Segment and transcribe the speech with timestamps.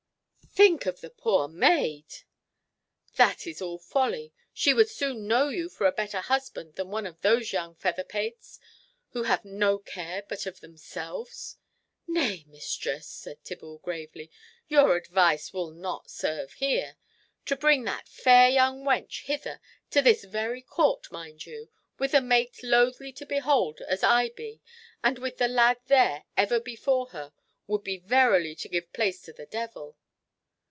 [0.53, 2.13] Think of the poor maid!"
[3.15, 4.33] "That is all folly!
[4.51, 8.03] She would soon know you for a better husband than one of those young feather
[8.03, 8.59] pates,
[9.11, 11.55] who have no care but of themselves."
[12.05, 14.29] "Nay, mistress," said Tibble, gravely,
[14.67, 16.97] "your advice will not serve here.
[17.45, 19.61] To bring that fair young wench hither,
[19.91, 24.61] to this very court, mind you, with a mate loathly to behold as I be,
[25.01, 27.31] and with the lad there ever before her,
[27.67, 29.97] would be verily to give place to the devil."